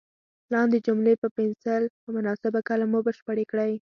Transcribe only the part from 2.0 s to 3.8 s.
په مناسبو کلمو بشپړې کړئ.